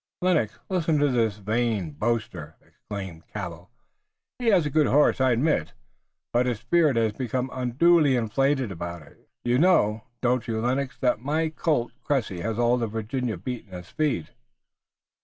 [0.23, 3.69] "Lennox, listen to this vain boaster!" exclaimed Cabell.
[4.39, 5.73] "He has a good horse, I admit,
[6.33, 9.29] but his spirit has become unduly inflated about it.
[9.43, 14.31] You know, don't you, Lennox, that my colt, Cressy, has all Virginia beaten in speed?"